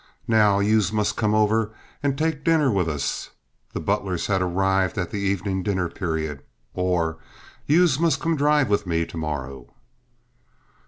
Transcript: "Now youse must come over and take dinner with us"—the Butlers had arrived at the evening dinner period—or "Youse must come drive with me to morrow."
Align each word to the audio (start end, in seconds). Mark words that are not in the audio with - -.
"Now 0.27 0.57
youse 0.57 0.91
must 0.91 1.15
come 1.15 1.35
over 1.35 1.75
and 2.01 2.17
take 2.17 2.43
dinner 2.43 2.71
with 2.71 2.89
us"—the 2.89 3.79
Butlers 3.79 4.25
had 4.25 4.41
arrived 4.41 4.97
at 4.97 5.11
the 5.11 5.19
evening 5.19 5.61
dinner 5.61 5.89
period—or 5.89 7.19
"Youse 7.67 7.99
must 7.99 8.19
come 8.19 8.35
drive 8.35 8.67
with 8.67 8.87
me 8.87 9.05
to 9.05 9.15
morrow." 9.17 9.75